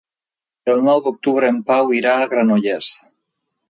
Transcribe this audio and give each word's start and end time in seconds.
El 0.73 0.81
nou 0.87 1.03
d'octubre 1.09 1.53
en 1.55 1.61
Pau 1.69 1.95
irà 2.01 2.17
a 2.25 2.29
Granollers. 2.35 2.95